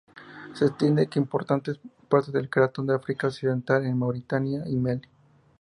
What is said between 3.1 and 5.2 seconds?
Occidental en Mauritania y Malí.